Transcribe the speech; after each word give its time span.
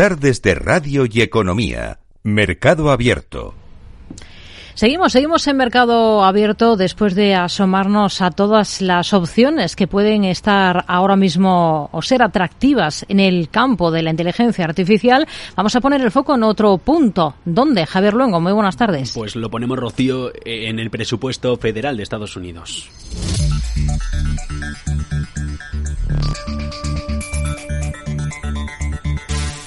tardes 0.00 0.40
de 0.40 0.54
Radio 0.54 1.04
y 1.04 1.20
Economía. 1.20 1.98
Mercado 2.22 2.90
Abierto. 2.90 3.52
Seguimos, 4.72 5.12
seguimos 5.12 5.46
en 5.46 5.58
mercado 5.58 6.24
abierto 6.24 6.76
después 6.76 7.14
de 7.14 7.34
asomarnos 7.34 8.22
a 8.22 8.30
todas 8.30 8.80
las 8.80 9.12
opciones 9.12 9.76
que 9.76 9.86
pueden 9.86 10.24
estar 10.24 10.86
ahora 10.88 11.16
mismo 11.16 11.90
o 11.92 12.00
ser 12.00 12.22
atractivas 12.22 13.04
en 13.10 13.20
el 13.20 13.50
campo 13.50 13.90
de 13.90 14.02
la 14.02 14.08
inteligencia 14.08 14.64
artificial. 14.64 15.28
Vamos 15.54 15.76
a 15.76 15.82
poner 15.82 16.00
el 16.00 16.10
foco 16.10 16.34
en 16.34 16.44
otro 16.44 16.78
punto. 16.78 17.34
¿Dónde? 17.44 17.84
Javier 17.84 18.14
Luengo, 18.14 18.40
muy 18.40 18.52
buenas 18.52 18.78
tardes. 18.78 19.12
Pues 19.12 19.36
lo 19.36 19.50
ponemos, 19.50 19.78
Rocío, 19.78 20.32
en 20.46 20.78
el 20.78 20.88
presupuesto 20.88 21.58
federal 21.58 21.98
de 21.98 22.04
Estados 22.04 22.34
Unidos. 22.36 22.88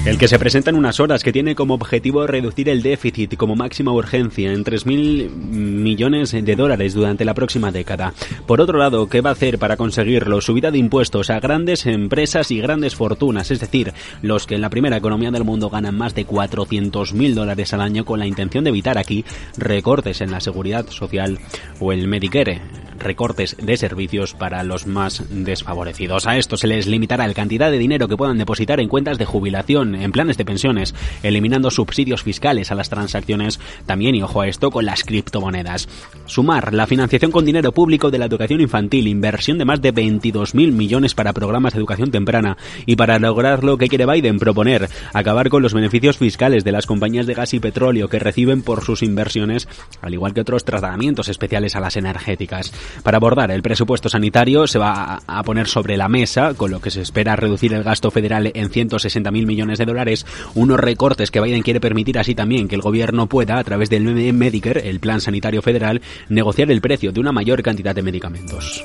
El 0.06 0.18
que 0.18 0.28
se 0.28 0.38
presenta 0.38 0.70
en 0.70 0.76
unas 0.76 1.00
horas, 1.00 1.24
que 1.24 1.32
tiene 1.32 1.56
como 1.56 1.76
objetivo 1.76 2.28
reducir 2.28 2.68
el 2.68 2.84
déficit 2.84 3.38
como 3.38 3.56
máxima 3.56 3.94
urgencia 3.94 4.52
en 4.52 4.66
3.000 4.66 5.30
millones 5.30 6.34
de 6.34 6.56
dólares 6.58 6.94
durante 6.94 7.24
la 7.24 7.34
próxima 7.34 7.72
década. 7.72 8.14
Por 8.46 8.60
otro 8.60 8.78
lado, 8.78 9.08
¿qué 9.08 9.22
va 9.22 9.30
a 9.30 9.34
hacer 9.34 9.58
para 9.58 9.78
conseguirlo? 9.78 10.42
Subida 10.42 10.72
de 10.72 10.78
impuestos 10.78 11.30
a 11.30 11.40
grandes 11.40 11.86
empresas 11.86 12.52
y 12.52 12.60
grandes 12.60 12.96
fortunas, 12.96 13.50
es 13.50 13.62
decir, 13.62 13.94
los 14.22 14.46
que 14.46 14.56
en 14.56 14.62
la 14.62 14.70
primera 14.70 14.98
economía 14.98 15.32
del 15.32 15.46
mundo 15.46 15.70
ganan 15.70 15.96
más 15.96 16.14
de 16.14 16.28
400.000 16.28 17.34
dólares 17.34 17.74
al 17.74 17.80
año 17.80 18.04
con 18.04 18.20
la 18.20 18.28
intención 18.28 18.66
de 18.66 18.72
evitar 18.72 18.98
aquí 18.98 19.24
recortes 19.56 20.20
en 20.20 20.32
la 20.32 20.42
seguridad 20.42 20.86
social 20.90 21.40
o 21.80 21.94
el 21.94 22.10
Medicare 22.10 22.60
recortes 23.04 23.56
de 23.62 23.78
servicios 23.78 24.34
para 24.34 24.64
los 24.64 24.88
más 24.88 25.24
desfavorecidos. 25.30 26.28
A 26.28 26.38
esto 26.38 26.58
se 26.58 26.68
les 26.68 26.88
limitará 26.88 27.28
la 27.28 27.34
cantidad 27.34 27.70
de 27.70 27.78
dinero 27.78 28.08
que 28.08 28.18
puedan 28.18 28.38
depositar 28.38 28.80
en 28.80 28.90
cuentas 28.90 29.18
de 29.18 29.26
jubilación, 29.26 29.96
en 29.96 30.12
planes 30.12 30.38
de 30.38 30.46
pensiones, 30.46 30.96
eliminando 31.22 31.72
subsidios 31.72 32.24
fiscales 32.24 32.72
a 32.72 32.76
las 32.76 32.90
transacciones, 32.90 33.60
también, 33.86 34.16
y 34.16 34.24
ojo 34.24 34.42
a 34.42 34.48
esto, 34.48 34.72
con 34.72 34.86
las 34.86 35.04
criptomonedas. 35.04 35.88
Sumar 36.26 36.74
la 36.74 36.88
financiación 36.88 37.32
con 37.32 37.46
dinero 37.46 37.72
público 37.72 38.12
de 38.12 38.20
la 38.20 38.26
educación 38.26 38.62
infantil, 38.62 39.08
inversión 39.08 39.58
de 39.58 39.66
más 39.66 39.82
de 39.82 39.94
22.000 39.94 40.72
millones 40.72 41.14
para 41.14 41.34
programas 41.34 41.74
de 41.74 41.80
educación 41.80 42.12
temprana 42.12 42.58
y 42.86 42.96
para 42.96 43.20
lograr 43.20 43.64
lo 43.64 43.78
que 43.78 43.88
quiere 43.88 44.06
Biden 44.06 44.40
proponer, 44.40 44.90
acabar 45.14 45.50
con 45.50 45.62
los 45.62 45.74
beneficios 45.74 46.18
fiscales 46.18 46.64
de 46.64 46.72
las 46.72 46.86
compañías 46.86 47.26
de 47.26 47.34
gas 47.34 47.54
y 47.54 47.60
petróleo 47.60 48.08
que 48.08 48.20
reciben 48.20 48.62
por 48.62 48.84
sus 48.84 49.04
inversiones, 49.04 49.68
al 50.02 50.14
igual 50.14 50.34
que 50.34 50.42
otros 50.42 50.66
tratamientos 50.66 51.30
especiales 51.30 51.76
a 51.76 51.80
las 51.80 51.98
energéticas. 51.98 52.74
Para 53.02 53.18
abordar 53.18 53.52
el 53.52 53.64
presupuesto 53.64 54.10
sanitario 54.10 54.68
se 54.68 54.80
va 54.80 55.22
a 55.26 55.44
poner 55.44 55.68
sobre 55.68 55.98
la 55.98 56.08
mesa, 56.10 56.54
con 56.54 56.72
lo 56.72 56.80
que 56.80 56.92
se 56.92 57.02
espera 57.02 57.36
reducir 57.36 57.74
el 57.74 57.84
gasto 57.84 58.12
federal 58.12 58.52
en 58.54 58.70
160.000 58.70 59.32
millones 59.46 59.80
de 59.80 59.86
dólares, 59.86 60.26
unos 60.54 60.80
recortes 60.80 61.32
que 61.32 61.42
Biden 61.42 61.64
quiere 61.64 61.80
permitir 61.80 62.20
así 62.20 62.36
también 62.36 62.68
que 62.68 62.76
el 62.76 62.82
gobierno 62.82 63.28
pueda, 63.28 63.58
a 63.58 63.64
través 63.64 63.90
del 63.90 64.04
Medicare, 64.34 64.90
el 64.90 65.00
Plan 65.00 65.22
Sanitario 65.22 65.62
Federal, 65.62 66.02
negociar 66.30 66.72
el 66.72 66.82
precio 66.82 67.12
de 67.12 67.20
una 67.20 67.32
mayor 67.32 67.64
cantidad 67.64 67.96
de 67.96 68.04
medicamentos. 68.04 68.84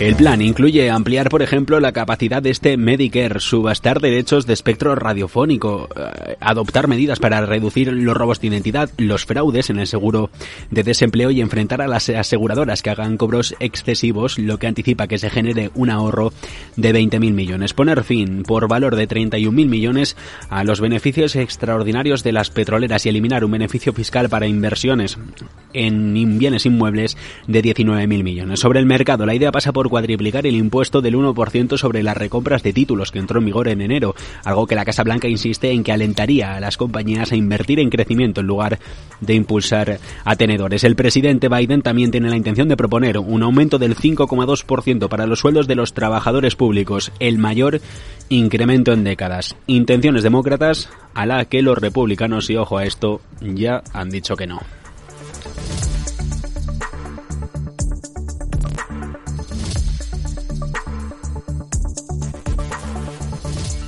El 0.00 0.14
plan 0.14 0.40
incluye 0.40 0.90
ampliar, 0.90 1.28
por 1.28 1.42
ejemplo, 1.42 1.80
la 1.80 1.90
capacidad 1.90 2.40
de 2.40 2.50
este 2.50 2.76
Medicare, 2.76 3.40
subastar 3.40 4.00
derechos 4.00 4.46
de 4.46 4.52
espectro 4.52 4.94
radiofónico, 4.94 5.88
eh, 5.96 6.36
adoptar 6.38 6.86
medidas 6.86 7.18
para 7.18 7.44
reducir 7.44 7.92
los 7.92 8.16
robos 8.16 8.40
de 8.40 8.46
identidad, 8.46 8.90
los 8.96 9.24
fraudes 9.24 9.70
en 9.70 9.80
el 9.80 9.88
seguro 9.88 10.30
de 10.70 10.84
desempleo 10.84 11.32
y 11.32 11.40
enfrentar 11.40 11.82
a 11.82 11.88
las 11.88 12.08
aseguradoras 12.10 12.80
que 12.80 12.90
hagan 12.90 13.16
cobros 13.16 13.56
excesivos, 13.58 14.38
lo 14.38 14.58
que 14.58 14.68
anticipa 14.68 15.08
que 15.08 15.18
se 15.18 15.30
genere 15.30 15.72
un 15.74 15.90
ahorro 15.90 16.32
de 16.76 16.94
20.000 16.94 17.32
millones. 17.32 17.74
Poner 17.74 18.04
fin, 18.04 18.44
por 18.44 18.68
valor 18.68 18.94
de 18.94 19.08
31.000 19.08 19.50
millones, 19.50 20.16
a 20.48 20.62
los 20.62 20.80
beneficios 20.80 21.34
extraordinarios 21.34 22.22
de 22.22 22.30
las 22.30 22.50
petroleras 22.50 23.04
y 23.04 23.08
eliminar 23.08 23.44
un 23.44 23.50
beneficio 23.50 23.92
fiscal 23.92 24.28
para 24.28 24.46
inversiones 24.46 25.18
en 25.72 26.38
bienes 26.38 26.66
inmuebles 26.66 27.16
de 27.46 27.62
19.000 27.62 28.06
millones. 28.22 28.60
Sobre 28.60 28.80
el 28.80 28.86
mercado, 28.86 29.26
la 29.26 29.34
idea 29.34 29.52
pasa 29.52 29.72
por 29.72 29.88
cuadriplicar 29.88 30.46
el 30.46 30.56
impuesto 30.56 31.00
del 31.00 31.16
1% 31.16 31.76
sobre 31.76 32.02
las 32.02 32.16
recompras 32.16 32.62
de 32.62 32.72
títulos 32.72 33.10
que 33.10 33.18
entró 33.18 33.38
en 33.38 33.46
vigor 33.46 33.68
en 33.68 33.80
enero, 33.80 34.14
algo 34.44 34.66
que 34.66 34.74
la 34.74 34.84
Casa 34.84 35.04
Blanca 35.04 35.28
insiste 35.28 35.70
en 35.70 35.84
que 35.84 35.92
alentaría 35.92 36.54
a 36.54 36.60
las 36.60 36.76
compañías 36.76 37.32
a 37.32 37.36
invertir 37.36 37.80
en 37.80 37.90
crecimiento 37.90 38.40
en 38.40 38.46
lugar 38.46 38.78
de 39.20 39.34
impulsar 39.34 39.98
a 40.24 40.36
tenedores. 40.36 40.84
El 40.84 40.96
presidente 40.96 41.48
Biden 41.48 41.82
también 41.82 42.10
tiene 42.10 42.30
la 42.30 42.36
intención 42.36 42.68
de 42.68 42.76
proponer 42.76 43.18
un 43.18 43.42
aumento 43.42 43.78
del 43.78 43.96
5,2% 43.96 45.08
para 45.08 45.26
los 45.26 45.40
sueldos 45.40 45.66
de 45.66 45.74
los 45.74 45.94
trabajadores 45.94 46.56
públicos, 46.56 47.12
el 47.18 47.38
mayor 47.38 47.80
incremento 48.28 48.92
en 48.92 49.04
décadas. 49.04 49.56
Intenciones 49.66 50.22
demócratas 50.22 50.88
a 51.14 51.26
la 51.26 51.44
que 51.46 51.62
los 51.62 51.78
republicanos, 51.78 52.50
y 52.50 52.56
ojo 52.56 52.78
a 52.78 52.84
esto, 52.84 53.20
ya 53.40 53.82
han 53.92 54.10
dicho 54.10 54.36
que 54.36 54.46
no. 54.46 54.60